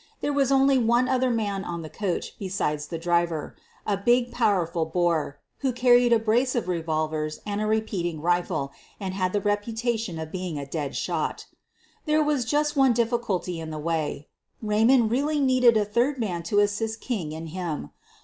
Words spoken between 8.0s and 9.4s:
rifle and had